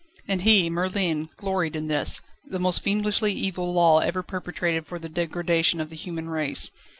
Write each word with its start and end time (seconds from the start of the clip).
And 0.27 0.41
he, 0.41 0.67
Merlin, 0.67 1.29
gloried 1.37 1.75
in 1.75 1.85
this, 1.87 2.23
the 2.43 2.57
most 2.57 2.81
fiendishly 2.81 3.33
evil 3.33 3.71
law 3.71 3.99
ever 3.99 4.23
perpetrated 4.23 4.87
for 4.87 4.97
the 4.97 5.09
degradation 5.09 5.79
of 5.79 5.91
the 5.91 5.95
human 5.95 6.27
race. 6.27 6.71